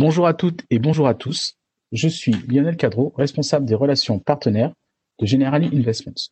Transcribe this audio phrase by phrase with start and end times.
[0.00, 1.58] Bonjour à toutes et bonjour à tous.
[1.92, 4.72] Je suis Lionel Cadreau, responsable des relations partenaires
[5.18, 6.30] de Generali Investments.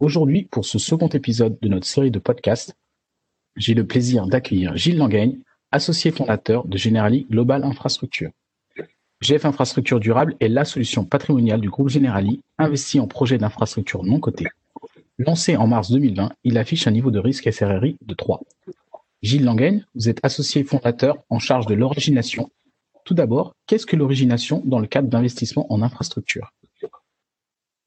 [0.00, 2.74] Aujourd'hui, pour ce second épisode de notre série de podcasts,
[3.54, 5.40] j'ai le plaisir d'accueillir Gilles Langaigne,
[5.72, 8.30] associé fondateur de Generali Global Infrastructure.
[9.20, 14.20] GF Infrastructure Durable est la solution patrimoniale du groupe Generali, investi en projets d'infrastructure non
[14.20, 14.48] cotés.
[15.18, 18.40] Lancé en mars 2020, il affiche un niveau de risque SRRI de 3.
[19.20, 22.48] Gilles Langaigne, vous êtes associé fondateur en charge de l'origination.
[23.04, 26.52] Tout d'abord, qu'est-ce que l'origination dans le cadre d'investissement en infrastructure?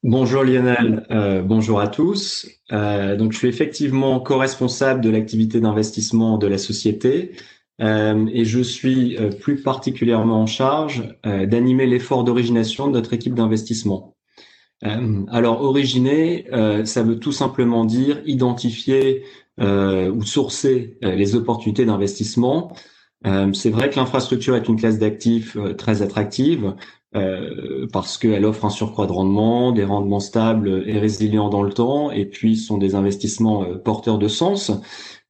[0.02, 2.46] Bonjour Lionel, euh, bonjour à tous.
[2.70, 7.32] Euh, donc je suis effectivement co-responsable de l'activité d'investissement de la société
[7.80, 14.14] euh, et je suis plus particulièrement en charge d'animer l'effort d'origination de notre équipe d'investissement.
[14.82, 16.46] alors originer,
[16.84, 19.24] ça veut tout simplement dire identifier
[19.58, 22.72] ou sourcer les opportunités d'investissement.
[23.24, 26.74] C'est vrai que l'infrastructure est une classe d'actifs très attractive,
[27.16, 31.72] euh, parce qu'elle offre un surcroît de rendement, des rendements stables et résilients dans le
[31.72, 34.70] temps, et puis sont des investissements euh, porteurs de sens.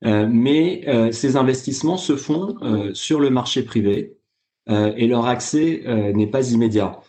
[0.05, 2.57] Euh, mais ces investissements se font
[2.93, 4.19] sur le marché privé
[4.69, 5.83] et leur accès
[6.15, 7.01] n'est pas immédiat.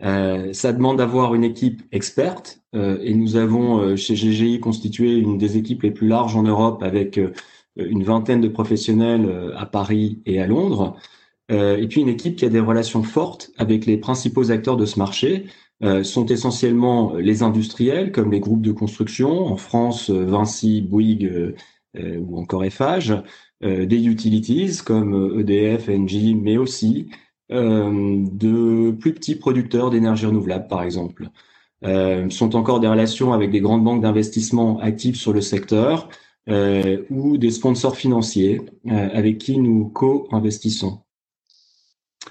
[0.00, 5.84] ça demande d'avoir une équipe experte et nous avons chez GGI constitué une des équipes
[5.84, 7.18] les plus larges en Europe avec
[7.76, 10.96] une vingtaine de professionnels à Paris et à Londres.
[11.50, 14.86] Euh, et puis une équipe qui a des relations fortes avec les principaux acteurs de
[14.86, 15.44] ce marché,
[15.82, 21.54] euh, sont essentiellement les industriels comme les groupes de construction, en France Vinci, Bouygues
[21.96, 23.14] euh, ou encore Eiffage,
[23.60, 27.08] des utilities comme EDF, Engie, mais aussi
[27.48, 31.30] de plus petits producteurs d'énergie renouvelable par exemple.
[31.82, 36.10] sont encore des relations avec des grandes banques d'investissement actives sur le secteur
[36.46, 40.98] ou des sponsors financiers avec qui nous co-investissons.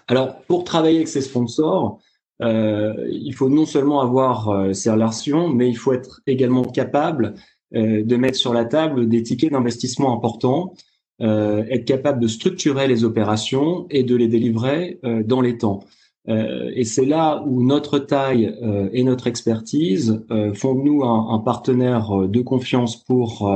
[0.07, 1.99] Alors, pour travailler avec ces sponsors,
[2.41, 7.35] euh, il faut non seulement avoir euh, ces relations, mais il faut être également capable
[7.75, 10.73] euh, de mettre sur la table des tickets d'investissement importants,
[11.19, 15.81] être capable de structurer les opérations et de les délivrer dans les temps.
[16.27, 18.53] et c'est là où notre taille
[18.91, 23.49] et notre expertise font de nous un, un, partenaire de confiance pour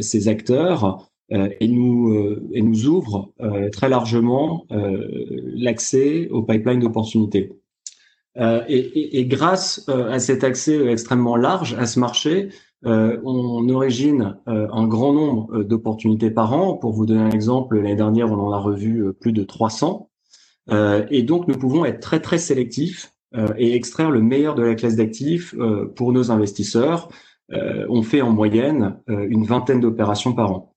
[0.00, 6.80] ces acteurs euh, et nous euh, et nous ouvre euh, très largement l'accès aux pipelines
[6.80, 7.52] d'opportunités.
[8.40, 12.50] Et, et, et, grâce à cet accès extrêmement large à ce marché,
[12.84, 16.74] on origine un grand nombre d'opportunités par an.
[16.74, 20.08] Pour vous donner un exemple, l'année dernière, on en a revu plus de 300.
[21.10, 23.12] et donc, nous pouvons être très très sélectifs
[23.56, 25.52] et extraire le meilleur de la classe d'actifs
[25.96, 27.08] pour nos investisseurs.
[27.50, 30.74] On fait en moyenne une vingtaine d'opérations par an.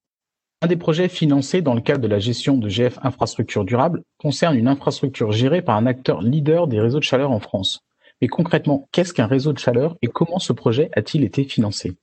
[0.63, 4.55] Un des projets financés dans le cadre de la gestion de GF Infrastructure Durable concerne
[4.55, 7.83] une infrastructure gérée par un acteur leader des réseaux de chaleur en France.
[8.21, 11.97] Mais concrètement, qu'est-ce qu'un réseau de chaleur et comment ce projet a-t-il été financé?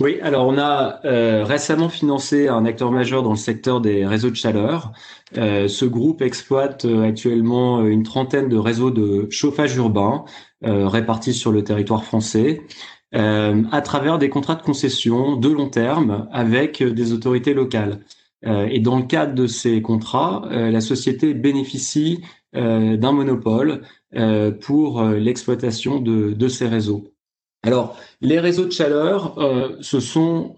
[0.00, 4.28] Oui, alors on a euh, récemment financé un acteur majeur dans le secteur des réseaux
[4.28, 4.92] de chaleur.
[5.38, 10.24] Euh, ce groupe exploite euh, actuellement une trentaine de réseaux de chauffage urbain
[10.62, 12.62] répartis sur le territoire français.
[13.14, 18.00] Euh, à travers des contrats de concession de long terme avec euh, des autorités locales.
[18.44, 22.20] Euh, et dans le cadre de ces contrats, la société bénéficie
[22.52, 23.82] d'un monopole
[24.62, 27.12] pour l'exploitation de, de, ces réseaux.
[27.64, 29.36] Alors, les réseaux de chaleur,
[29.80, 30.56] ce sont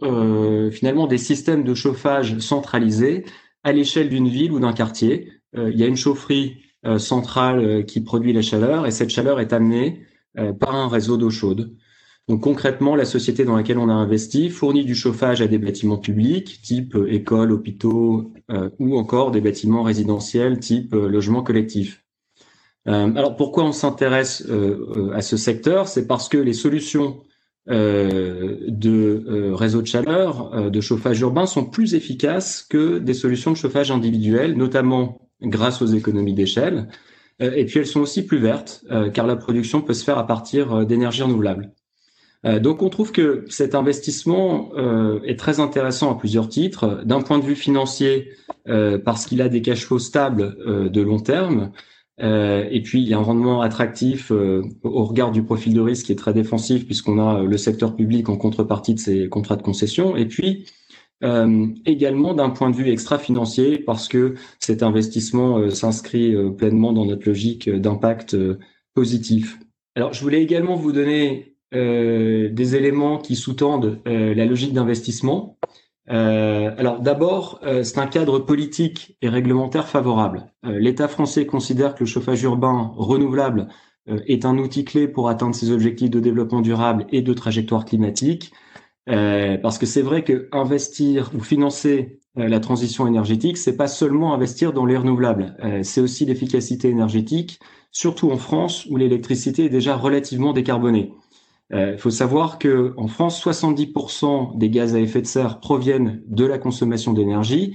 [0.70, 3.24] finalement des systèmes de chauffage centralisés
[3.64, 5.32] à l'échelle d'une ville ou d'un quartier.
[5.56, 6.62] il y a une chaufferie
[6.98, 10.06] centrale qui produit la chaleur et cette chaleur est amenée
[10.60, 11.74] par un réseau d'eau chaude.
[12.28, 15.96] Donc concrètement, la société dans laquelle on a investi fournit du chauffage à des bâtiments
[15.96, 22.04] publics, type euh, écoles, hôpitaux, euh, ou encore des bâtiments résidentiels, type euh, logements collectifs.
[22.84, 24.46] alors pourquoi on s'intéresse
[25.12, 25.88] à ce secteur?
[25.88, 27.20] C'est parce que les solutions
[27.66, 33.90] de réseaux de chaleur, de chauffage urbain, sont plus efficaces que des solutions de chauffage
[33.90, 36.88] individuelles, notamment grâce aux économies d'échelle.
[37.40, 40.86] et puis elles sont aussi plus vertes, car la production peut se faire à partir
[40.86, 41.74] d'énergie renouvelable.
[42.46, 47.02] Euh, donc on trouve que cet investissement euh, est très intéressant à plusieurs titres.
[47.04, 48.30] D'un point de vue financier,
[48.68, 50.56] euh, parce qu'il a des cash flows stables
[50.90, 51.72] de long terme,
[52.20, 56.12] et puis il y a un rendement attractif au regard du profil de risque qui
[56.12, 60.16] est très défensif puisqu'on a le secteur public en contrepartie de ces contrats de concession.
[60.16, 60.66] Et puis
[61.86, 67.70] également d'un point de vue extra-financier parce que cet investissement s'inscrit pleinement dans notre logique
[67.70, 68.36] d'impact
[68.94, 69.60] positif.
[69.94, 75.58] Alors je voulais également vous donner euh, des éléments qui sous-tendent euh, la logique d'investissement.
[76.06, 80.46] alors d'abord, c'est un cadre politique et réglementaire favorable.
[80.62, 83.68] L'État français considère que le chauffage urbain renouvelable
[84.26, 88.52] est un outil clé pour atteindre ses objectifs de développement durable et de trajectoire climatique.
[89.06, 94.72] parce que c'est vrai que investir ou financer la transition énergétique, c'est pas seulement investir
[94.72, 97.60] dans les renouvelables, c'est aussi l'efficacité énergétique,
[97.90, 101.12] surtout en France où l'électricité est déjà relativement décarbonée.
[101.70, 106.22] Il euh, faut savoir que en France, 70% des gaz à effet de serre proviennent
[106.26, 107.74] de la consommation d'énergie,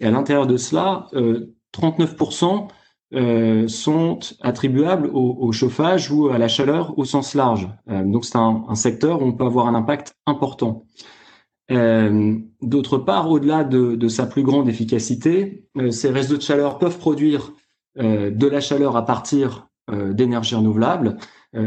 [0.00, 2.68] et à l'intérieur de cela, 39% euh,
[3.14, 7.68] euh, sont attribuables au, chauffage ou à la chaleur au sens large.
[7.86, 10.86] donc c'est un, secteur où on peut avoir un impact important.
[11.70, 17.52] D'autre part, au-delà de, de, sa plus grande efficacité, ces réseaux de chaleur peuvent produire
[17.96, 21.18] de la chaleur à partir d'énergie renouvelable, euh,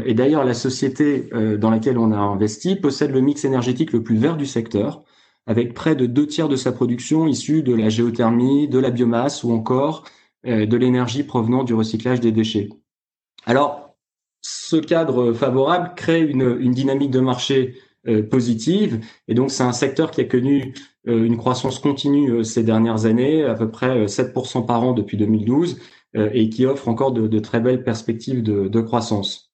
[0.04, 4.02] et d'ailleurs, la société euh, dans laquelle on a investi possède le mix énergétique le
[4.02, 5.02] plus vert du secteur,
[5.46, 9.44] avec près de deux tiers de sa production issue de la géothermie, de la biomasse
[9.44, 10.04] ou encore
[10.46, 12.68] euh, de l'énergie provenant du recyclage des déchets.
[13.46, 13.96] Alors,
[14.42, 17.74] ce cadre favorable crée une, dynamique de marché
[18.30, 20.72] positive, et donc c'est un secteur qui a connu
[21.04, 25.78] une croissance continue ces dernières années, à peu près 7% par an depuis 2012,
[26.14, 29.47] et qui offre encore de, très belles perspectives de croissance.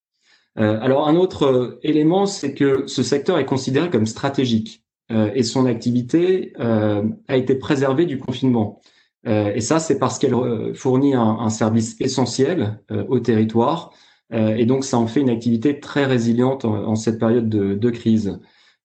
[0.58, 5.30] Euh, alors un autre euh, élément, c'est que ce secteur est considéré comme stratégique euh,
[5.34, 8.80] et son activité a été préservée du confinement.
[9.26, 10.34] et ça, c'est parce qu'elle
[10.74, 13.92] fournit un, service essentiel au territoire.
[14.32, 18.38] et donc, ça en fait une activité très résiliente en, cette période de, de crise.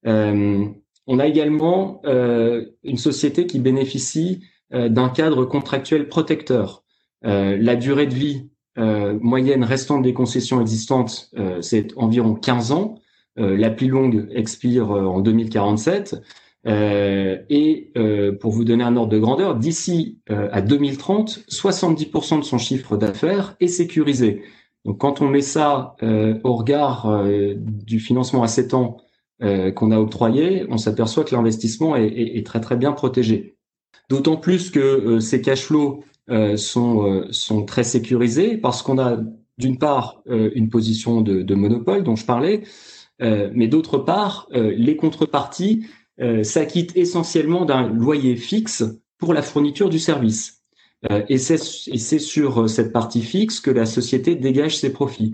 [0.06, 2.01] on a également
[2.83, 4.42] une société qui bénéficie
[4.72, 6.83] d'un cadre contractuel protecteur.
[7.22, 8.58] la durée de vie euh,
[9.21, 12.95] moyenne restante des concessions existantes, euh, c'est environ 15 ans.
[13.37, 16.15] Euh, la plus longue expire en 2047.
[16.65, 17.91] et
[18.41, 23.55] pour vous donner un ordre de grandeur, d'ici à 2030, 70% de son chiffre d'affaires
[23.61, 24.43] est sécurisé.
[24.83, 25.95] Donc quand on met ça
[26.43, 27.23] au regard
[27.55, 28.97] du financement à 7 ans
[29.39, 33.55] qu'on a octroyé, on s'aperçoit que l'investissement est, est, très très bien protégé.
[34.09, 39.17] D'autant plus que ces cash flows euh, sont, euh, sont très sécurisés parce qu'on a
[39.57, 42.63] d'une part euh, une position de, de, monopole dont je parlais,
[43.21, 45.85] mais d'autre part, les contreparties
[46.41, 48.85] s'acquittent essentiellement d'un loyer fixe
[49.17, 50.63] pour la fourniture du service.
[51.27, 55.33] et c'est sur cette partie fixe que la société dégage ses profits.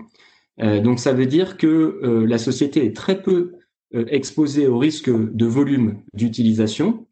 [0.58, 3.52] donc ça veut dire que la société est très peu
[3.92, 7.06] exposée au risque de volume d'utilisation,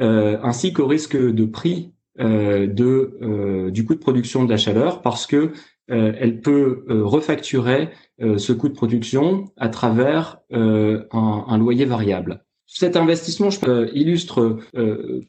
[0.00, 5.02] ainsi qu'au risque de prix euh, de euh, du coût de production de la chaleur
[5.02, 5.52] parce que
[5.90, 12.44] euh, elle peut refacturer ce coût de production à travers un, loyer variable.
[12.66, 13.50] Cet investissement
[13.92, 14.58] illustre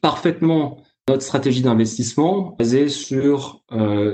[0.00, 3.62] parfaitement notre stratégie d'investissement basée sur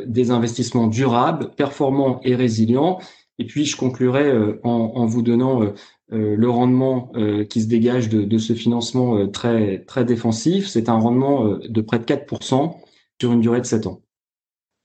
[0.06, 2.99] des investissements durables, performants et résilients.
[3.39, 4.33] Et puis je conclurai
[4.63, 5.75] en, en, vous donnant
[6.13, 10.91] euh, le rendement euh, qui se dégage de, ce financement euh, très, très défensif, c'est
[10.91, 12.77] un rendement de près de 4%
[13.21, 14.01] sur une durée de 7 ans.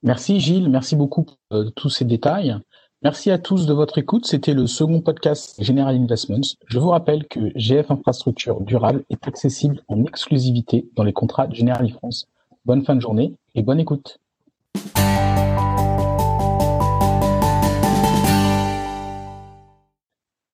[0.01, 2.55] Merci Gilles, merci beaucoup pour tous ces détails.
[3.03, 4.25] Merci à tous de votre écoute.
[4.25, 6.55] C'était le second podcast General Investments.
[6.67, 11.89] Je vous rappelle que GF Infrastructure Durable est accessible en exclusivité dans les contrats General
[11.91, 12.27] France.
[12.65, 14.19] Bonne fin de journée et bonne écoute.